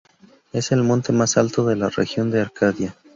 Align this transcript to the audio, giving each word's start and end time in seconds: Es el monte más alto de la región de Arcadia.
Es 0.51 0.71
el 0.71 0.81
monte 0.81 1.13
más 1.13 1.37
alto 1.37 1.63
de 1.63 1.75
la 1.75 1.89
región 1.91 2.31
de 2.31 2.41
Arcadia. 2.41 2.95